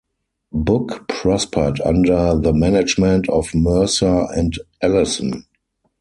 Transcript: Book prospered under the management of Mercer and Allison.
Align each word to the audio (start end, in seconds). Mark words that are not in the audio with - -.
Book 0.55 1.07
prospered 1.07 1.79
under 1.81 2.35
the 2.35 2.53
management 2.53 3.29
of 3.29 3.53
Mercer 3.53 4.25
and 4.35 4.57
Allison. 4.81 5.45